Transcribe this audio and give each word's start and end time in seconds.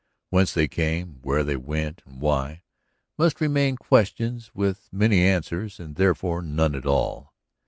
Whence 0.31 0.55
they 0.55 0.67
came, 0.67 1.19
where 1.21 1.43
they 1.43 1.55
went, 1.55 2.01
and 2.05 2.19
why, 2.19 2.63
must 3.19 3.39
long 3.39 3.49
remain 3.49 3.75
questions 3.75 4.49
with 4.55 4.89
many 4.91 5.21
answers 5.23 5.79
and 5.79 5.95
therefore 5.95 6.41
none 6.41 6.73
at 6.73 6.87
all. 6.87 7.35